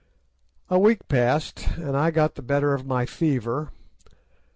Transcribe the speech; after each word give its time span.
"A 0.67 0.79
week 0.79 1.07
passed, 1.09 1.67
and 1.77 1.95
I 1.95 2.09
got 2.09 2.33
the 2.33 2.41
better 2.41 2.73
of 2.73 2.87
my 2.87 3.05
fever. 3.05 3.69